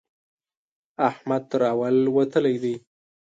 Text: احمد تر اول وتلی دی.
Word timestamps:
احمد 1.09 1.43
تر 1.51 1.61
اول 1.71 1.95
وتلی 2.15 2.55
دی. 2.63 2.75